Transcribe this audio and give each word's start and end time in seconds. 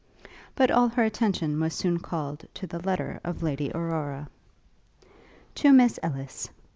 But 0.55 0.71
all 0.71 0.87
her 0.87 1.03
attention 1.03 1.59
was 1.59 1.75
soon 1.75 1.99
called 1.99 2.47
to 2.55 2.65
the 2.65 2.79
letter 2.81 3.21
of 3.23 3.43
Lady 3.43 3.71
Aurora. 3.71 4.29
'To 5.53 5.71
Miss 5.73 5.99
Ellis. 6.01 6.49